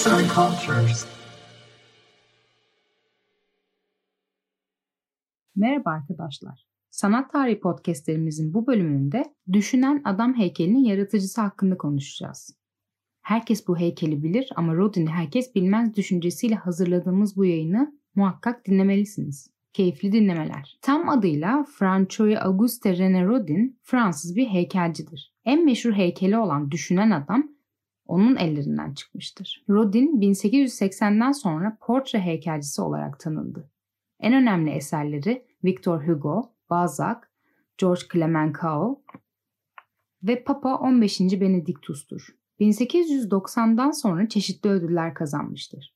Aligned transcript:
Arts 0.00 0.12
and 0.12 0.30
Cultures. 0.30 1.06
Merhaba 5.56 5.90
arkadaşlar. 5.90 6.66
Sanat 6.90 7.32
Tarihi 7.32 7.60
podcastlerimizin 7.60 8.54
bu 8.54 8.66
bölümünde 8.66 9.24
Düşünen 9.52 10.02
Adam 10.04 10.34
heykelinin 10.34 10.84
yaratıcısı 10.84 11.40
hakkında 11.40 11.78
konuşacağız. 11.78 12.56
Herkes 13.22 13.68
bu 13.68 13.78
heykeli 13.78 14.22
bilir 14.22 14.48
ama 14.56 14.74
Rodin'i 14.74 15.10
herkes 15.10 15.54
bilmez 15.54 15.96
düşüncesiyle 15.96 16.54
hazırladığımız 16.54 17.36
bu 17.36 17.44
yayını 17.44 17.92
muhakkak 18.14 18.66
dinlemelisiniz. 18.66 19.50
Keyifli 19.72 20.12
dinlemeler. 20.12 20.78
Tam 20.82 21.08
adıyla 21.08 21.64
François 21.78 22.42
Auguste 22.42 22.90
René 22.90 23.26
Rodin 23.26 23.78
Fransız 23.82 24.36
bir 24.36 24.46
heykelcidir. 24.46 25.34
En 25.44 25.64
meşhur 25.64 25.92
heykeli 25.92 26.38
olan 26.38 26.70
Düşünen 26.70 27.10
Adam 27.10 27.59
onun 28.10 28.36
ellerinden 28.36 28.94
çıkmıştır. 28.94 29.64
Rodin 29.68 30.20
1880'den 30.20 31.32
sonra 31.32 31.76
portre 31.80 32.20
heykelcisi 32.20 32.82
olarak 32.82 33.20
tanındı. 33.20 33.70
En 34.20 34.34
önemli 34.34 34.70
eserleri 34.70 35.46
Victor 35.64 36.08
Hugo, 36.08 36.52
Balzac, 36.70 37.18
George 37.78 38.00
Clemenceau 38.12 39.02
ve 40.22 40.44
Papa 40.44 40.74
15. 40.76 41.20
Benediktus'tur. 41.20 42.26
1890'dan 42.60 43.90
sonra 43.90 44.28
çeşitli 44.28 44.70
ödüller 44.70 45.14
kazanmıştır. 45.14 45.94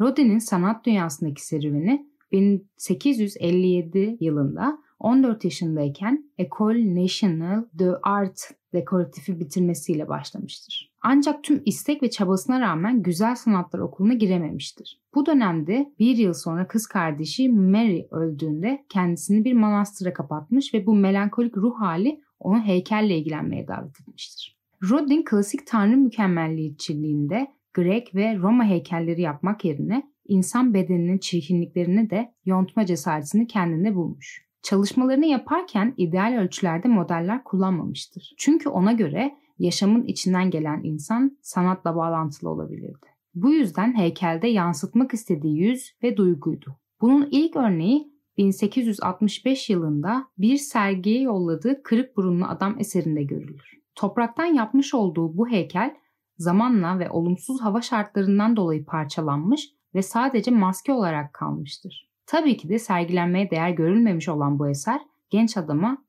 Rodin'in 0.00 0.38
sanat 0.38 0.86
dünyasındaki 0.86 1.46
serüveni 1.46 2.10
1857 2.32 4.16
yılında 4.20 4.78
14 4.98 5.44
yaşındayken 5.44 6.30
École 6.38 7.02
Nationale 7.02 7.64
de 7.72 7.96
Art 8.02 8.50
dekoratifi 8.72 9.40
bitirmesiyle 9.40 10.08
başlamıştır. 10.08 10.95
Ancak 11.08 11.44
tüm 11.44 11.62
istek 11.64 12.02
ve 12.02 12.10
çabasına 12.10 12.60
rağmen 12.60 13.02
Güzel 13.02 13.34
Sanatlar 13.34 13.78
Okulu'na 13.78 14.14
girememiştir. 14.14 15.00
Bu 15.14 15.26
dönemde 15.26 15.92
bir 15.98 16.16
yıl 16.16 16.32
sonra 16.32 16.68
kız 16.68 16.86
kardeşi 16.86 17.48
Mary 17.48 18.02
öldüğünde 18.10 18.84
kendisini 18.88 19.44
bir 19.44 19.52
manastıra 19.52 20.12
kapatmış 20.12 20.74
ve 20.74 20.86
bu 20.86 20.94
melankolik 20.94 21.56
ruh 21.56 21.80
hali 21.80 22.20
onu 22.40 22.60
heykelle 22.62 23.18
ilgilenmeye 23.18 23.68
davet 23.68 24.00
etmiştir. 24.00 24.56
Rodin 24.90 25.24
klasik 25.24 25.66
tanrı 25.66 25.96
mükemmelliyetçiliğinde 25.96 27.46
Grek 27.74 28.14
ve 28.14 28.38
Roma 28.38 28.64
heykelleri 28.64 29.20
yapmak 29.20 29.64
yerine 29.64 30.02
insan 30.28 30.74
bedeninin 30.74 31.18
çirkinliklerini 31.18 32.10
de 32.10 32.34
yontma 32.44 32.86
cesaretini 32.86 33.46
kendinde 33.46 33.94
bulmuş. 33.94 34.46
Çalışmalarını 34.62 35.26
yaparken 35.26 35.94
ideal 35.96 36.38
ölçülerde 36.38 36.88
modeller 36.88 37.44
kullanmamıştır. 37.44 38.34
Çünkü 38.38 38.68
ona 38.68 38.92
göre 38.92 39.36
yaşamın 39.58 40.04
içinden 40.04 40.50
gelen 40.50 40.80
insan 40.82 41.38
sanatla 41.42 41.96
bağlantılı 41.96 42.50
olabilirdi. 42.50 43.06
Bu 43.34 43.52
yüzden 43.52 43.96
heykelde 43.96 44.48
yansıtmak 44.48 45.14
istediği 45.14 45.58
yüz 45.58 45.94
ve 46.02 46.16
duyguydu. 46.16 46.76
Bunun 47.00 47.28
ilk 47.30 47.56
örneği 47.56 48.12
1865 48.38 49.70
yılında 49.70 50.26
bir 50.38 50.56
sergiye 50.56 51.20
yolladığı 51.20 51.82
Kırık 51.82 52.16
Burunlu 52.16 52.46
Adam 52.46 52.78
eserinde 52.78 53.22
görülür. 53.22 53.80
Topraktan 53.94 54.46
yapmış 54.46 54.94
olduğu 54.94 55.36
bu 55.36 55.48
heykel 55.48 55.96
zamanla 56.38 56.98
ve 56.98 57.10
olumsuz 57.10 57.60
hava 57.62 57.82
şartlarından 57.82 58.56
dolayı 58.56 58.84
parçalanmış 58.84 59.70
ve 59.94 60.02
sadece 60.02 60.50
maske 60.50 60.92
olarak 60.92 61.34
kalmıştır. 61.34 62.08
Tabii 62.26 62.56
ki 62.56 62.68
de 62.68 62.78
sergilenmeye 62.78 63.50
değer 63.50 63.70
görülmemiş 63.70 64.28
olan 64.28 64.58
bu 64.58 64.68
eser 64.68 65.00
genç 65.30 65.56
adama 65.56 66.04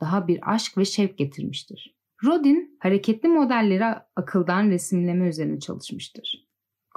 daha 0.00 0.28
bir 0.28 0.54
aşk 0.54 0.78
ve 0.78 0.84
şevk 0.84 1.18
getirmiştir. 1.18 1.94
Rodin 2.24 2.76
hareketli 2.78 3.28
modelleri 3.28 3.84
akıldan 4.16 4.70
resimleme 4.70 5.28
üzerine 5.28 5.60
çalışmıştır. 5.60 6.48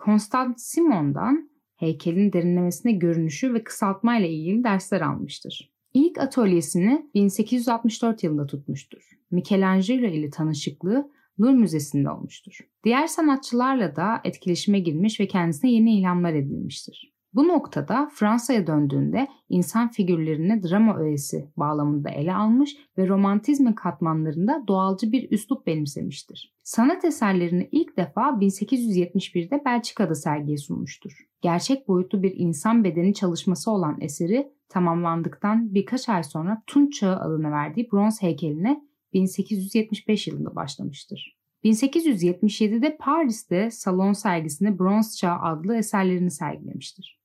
Constant 0.05 0.61
Simon'dan 0.61 1.49
heykelin 1.75 2.33
derinlemesine 2.33 2.91
görünüşü 2.91 3.53
ve 3.53 3.63
kısaltma 3.63 4.17
ile 4.17 4.29
ilgili 4.29 4.63
dersler 4.63 5.01
almıştır. 5.01 5.71
İlk 5.93 6.17
atölyesini 6.17 7.09
1864 7.13 8.23
yılında 8.23 8.45
tutmuştur. 8.45 9.17
Michelangelo 9.31 10.05
ile 10.05 10.29
tanışıklığı 10.29 11.11
Louvre 11.39 11.57
Müzesi'nde 11.57 12.09
olmuştur. 12.09 12.59
Diğer 12.83 13.07
sanatçılarla 13.07 13.95
da 13.95 14.21
etkileşime 14.23 14.79
girmiş 14.79 15.19
ve 15.19 15.27
kendisine 15.27 15.71
yeni 15.71 15.99
ilhamlar 15.99 16.33
edinmiştir. 16.33 17.16
Bu 17.37 17.47
noktada 17.47 18.09
Fransa'ya 18.13 18.67
döndüğünde 18.67 19.27
insan 19.49 19.91
figürlerini 19.91 20.63
drama 20.63 20.97
öğesi 20.97 21.51
bağlamında 21.57 22.09
ele 22.09 22.33
almış 22.33 22.77
ve 22.97 23.07
romantizmin 23.07 23.73
katmanlarında 23.73 24.63
doğalcı 24.67 25.11
bir 25.11 25.31
üslup 25.31 25.67
benimsemiştir. 25.67 26.53
Sanat 26.63 27.05
eserlerini 27.05 27.69
ilk 27.71 27.97
defa 27.97 28.21
1871'de 28.21 29.65
Belçika'da 29.65 30.15
sergiye 30.15 30.57
sunmuştur. 30.57 31.27
Gerçek 31.41 31.87
boyutlu 31.87 32.23
bir 32.23 32.33
insan 32.35 32.83
bedeni 32.83 33.13
çalışması 33.13 33.71
olan 33.71 33.97
eseri 34.01 34.51
tamamlandıktan 34.69 35.73
birkaç 35.73 36.09
ay 36.09 36.23
sonra 36.23 36.63
Tunç 36.67 36.99
Çağı 36.99 37.19
adını 37.19 37.51
verdiği 37.51 37.91
bronz 37.91 38.21
heykeline 38.21 38.81
1875 39.13 40.27
yılında 40.27 40.55
başlamıştır. 40.55 41.37
1877'de 41.63 42.97
Paris'te 42.97 43.71
salon 43.71 44.13
sergisinde 44.13 44.79
Bronz 44.79 45.17
Çağ 45.17 45.39
adlı 45.39 45.75
eserlerini 45.75 46.31
sergilemiştir. 46.31 47.16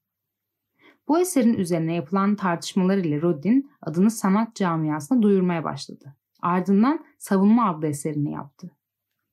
Bu 1.09 1.19
eserin 1.19 1.55
üzerine 1.55 1.95
yapılan 1.95 2.37
tartışmalar 2.37 2.99
ile 2.99 3.23
Rodin 3.23 3.71
adını 3.83 4.11
sanat 4.11 4.57
camiasına 4.57 5.23
duyurmaya 5.23 5.65
başladı. 5.65 6.17
Ardından 6.43 7.05
Savunma 7.19 7.71
adlı 7.71 7.87
eserini 7.87 8.33
yaptı. 8.33 8.71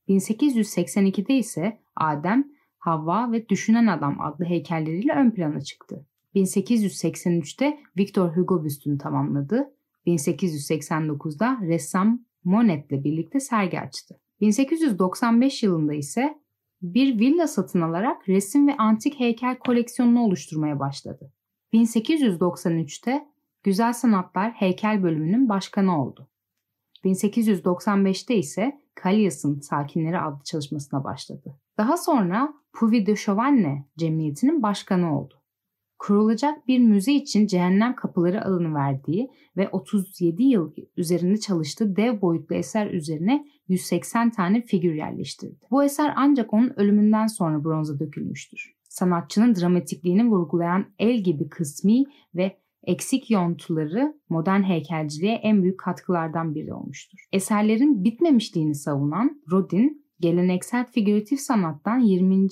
1882'de 0.08 1.34
ise 1.34 1.80
Adem, 1.96 2.52
Havva 2.78 3.32
ve 3.32 3.50
Düşünen 3.50 3.88
Adam 3.88 4.22
adlı 4.22 4.46
heykelleriyle 4.46 5.14
ön 5.14 5.32
plana 5.32 5.62
çıktı. 5.62 6.06
1883'te 6.36 7.80
Victor 7.98 8.38
Hugo 8.38 8.64
büstünü 8.64 8.98
tamamladı. 8.98 9.74
1889'da 10.08 11.60
ressam 11.62 12.26
Monet'le 12.44 13.04
birlikte 13.04 13.40
sergi 13.40 13.80
açtı. 13.80 14.20
1895 14.42 15.64
yılında 15.64 15.94
ise 15.94 16.40
bir 16.82 17.20
villa 17.20 17.48
satın 17.48 17.82
alarak 17.82 18.30
resim 18.30 18.68
ve 18.68 18.78
antik 18.78 19.20
heykel 19.20 19.60
koleksiyonunu 19.60 20.22
oluşturmaya 20.22 20.80
başladı. 20.80 21.32
1893'te 21.74 23.28
Güzel 23.64 23.94
Sanatlar 23.94 24.52
Heykel 24.52 25.04
bölümünün 25.04 25.50
başkanı 25.50 26.04
oldu. 26.04 26.30
1895'te 27.04 28.36
ise 28.36 28.82
Caglias'ın 29.04 29.60
Sakinleri 29.60 30.20
adlı 30.20 30.44
çalışmasına 30.44 31.04
başladı. 31.04 31.60
Daha 31.78 31.98
sonra 31.98 32.54
Puvi 32.74 33.06
de 33.06 33.16
Chavannes 33.16 33.84
Cemiyeti'nin 33.98 34.64
başkanı 34.64 35.20
oldu 35.20 35.40
kurulacak 36.00 36.68
bir 36.68 36.80
müze 36.80 37.14
için 37.14 37.48
cehennem 37.48 37.96
kapıları 37.96 38.46
adını 38.46 38.76
verdiği 38.76 39.32
ve 39.58 39.70
37 39.70 40.44
yıl 40.44 40.74
üzerinde 40.98 41.38
çalıştığı 41.40 41.96
dev 41.96 42.22
boyutlu 42.22 42.56
eser 42.56 42.92
üzerine 42.92 43.48
180 43.68 44.30
tane 44.30 44.62
figür 44.62 44.94
yerleştirdi. 44.94 45.60
Bu 45.72 45.84
eser 45.84 46.14
ancak 46.16 46.54
onun 46.54 46.80
ölümünden 46.80 47.28
sonra 47.28 47.64
bronza 47.64 48.00
dökülmüştür. 48.00 48.79
Sanatçının 48.90 49.56
dramatikliğini 49.56 50.30
vurgulayan 50.30 50.86
el 51.00 51.24
gibi 51.24 51.50
kısmi 51.50 52.04
ve 52.36 52.58
eksik 52.84 53.32
yontuları 53.32 54.20
modern 54.30 54.64
heykelciliğe 54.64 55.34
en 55.34 55.64
büyük 55.64 55.80
katkılardan 55.80 56.56
biri 56.56 56.74
olmuştur. 56.74 57.20
Eserlerin 57.32 58.04
bitmemişliğini 58.04 58.76
savunan 58.76 59.42
Rodin, 59.52 60.06
geleneksel 60.20 60.86
figüratif 60.86 61.40
sanattan 61.40 62.00
20 62.00 62.48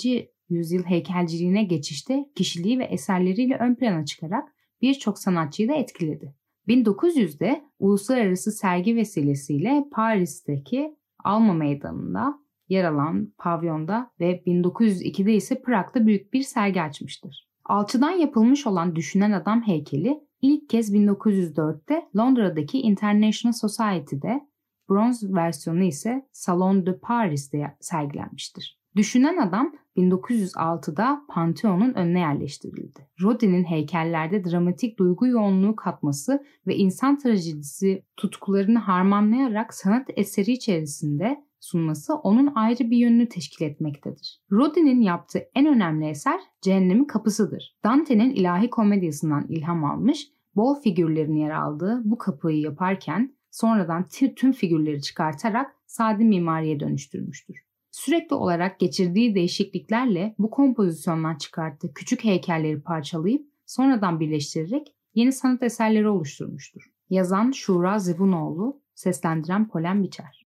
yüzyıl 0.50 0.84
heykelciliğine 0.84 1.64
geçişte 1.64 2.30
kişiliği 2.36 2.80
ve 2.80 2.84
eserleriyle 2.84 3.58
ön 3.60 3.76
plana 3.76 4.06
çıkarak 4.06 4.56
birçok 4.82 5.20
sanatçıyı 5.20 5.70
da 5.70 5.74
etkiledi. 5.74 6.36
1900'de 6.68 7.64
uluslararası 7.80 8.52
sergi 8.52 8.96
vesilesiyle 8.96 9.86
Paris'teki 9.92 10.96
Alma 11.24 11.54
Meydanı'nda 11.54 12.40
yer 12.70 12.84
alan 12.84 13.34
pavyonda 13.38 14.12
ve 14.20 14.44
1902'de 14.48 15.34
ise 15.34 15.62
Prag'da 15.62 16.08
büyük 16.08 16.34
bir 16.34 16.42
sergi 16.42 16.82
açmıştır. 16.82 17.48
Alçıdan 17.66 18.12
yapılmış 18.12 18.68
olan 18.68 18.96
Düşünen 18.96 19.32
Adam 19.32 19.62
heykeli 19.62 20.20
ilk 20.42 20.70
kez 20.70 20.94
1904'te 20.94 22.10
Londra'daki 22.18 22.82
International 22.82 23.54
Society'de, 23.54 24.48
bronz 24.90 25.34
versiyonu 25.34 25.84
ise 25.84 26.28
Salon 26.32 26.86
de 26.86 27.00
Paris'te 27.00 27.78
sergilenmiştir. 27.80 28.78
Düşünen 28.96 29.38
Adam 29.38 29.74
1906'da 29.98 31.26
Pantheon'un 31.30 31.94
önüne 31.94 32.20
yerleştirildi. 32.20 33.08
Rodin'in 33.22 33.64
heykellerde 33.64 34.44
dramatik 34.44 35.00
duygu 35.00 35.28
yoğunluğu 35.28 35.76
katması 35.76 36.46
ve 36.68 36.76
insan 36.76 37.18
trajedisi 37.18 38.04
tutkularını 38.18 38.80
harmanlayarak 38.80 39.74
sanat 39.74 40.08
eseri 40.16 40.52
içerisinde 40.52 41.47
sunması 41.60 42.16
onun 42.16 42.56
ayrı 42.56 42.90
bir 42.90 42.98
yönünü 42.98 43.30
teşkil 43.30 43.66
etmektedir. 43.66 44.42
Rodin'in 44.52 45.02
yaptığı 45.02 45.40
en 45.56 45.66
önemli 45.66 46.08
eser 46.08 46.40
Cehennemin 46.62 47.06
Kapısı'dır. 47.06 47.78
Dante'nin 47.84 48.32
ilahi 48.32 48.70
komedyasından 48.70 49.46
ilham 49.50 49.84
almış, 49.84 50.28
bol 50.56 50.82
figürlerin 50.82 51.36
yer 51.36 51.52
aldığı 51.52 52.02
bu 52.04 52.18
kapıyı 52.18 52.60
yaparken 52.60 53.36
sonradan 53.52 54.06
tüm 54.36 54.52
figürleri 54.52 55.02
çıkartarak 55.02 55.76
sade 55.86 56.24
mimariye 56.24 56.80
dönüştürmüştür. 56.80 57.68
Sürekli 57.92 58.36
olarak 58.36 58.80
geçirdiği 58.80 59.36
değişikliklerle 59.36 60.36
bu 60.40 60.50
kompozisyondan 60.50 61.36
çıkarttığı 61.36 61.94
küçük 61.94 62.24
heykelleri 62.24 62.82
parçalayıp 62.82 63.48
sonradan 63.66 64.20
birleştirerek 64.20 64.94
yeni 65.16 65.32
sanat 65.32 65.64
eserleri 65.64 66.08
oluşturmuştur. 66.08 66.92
Yazan 67.10 67.52
Şura 67.52 68.00
Zibunoğlu, 68.00 68.82
seslendiren 68.96 69.68
Polen 69.68 70.04
Biçer. 70.04 70.46